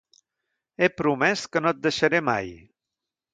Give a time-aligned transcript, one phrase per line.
[0.79, 2.51] He promès que no et deixaré mai.